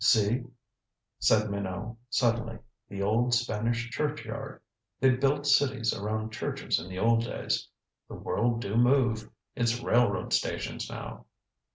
"See," 0.03 0.45
said 1.19 1.51
Minot 1.51 1.95
suddenly, 2.09 2.57
"the 2.89 3.03
old 3.03 3.35
Spanish 3.35 3.91
churchyard. 3.91 4.59
They 4.99 5.11
built 5.11 5.45
cities 5.45 5.93
around 5.93 6.31
churches 6.31 6.79
in 6.79 6.89
the 6.89 6.97
old 6.97 7.23
days. 7.25 7.67
The 8.09 8.15
world 8.15 8.61
do 8.61 8.75
move. 8.75 9.29
It's 9.55 9.79
railroad 9.79 10.33
stations 10.33 10.89
now." 10.89 11.27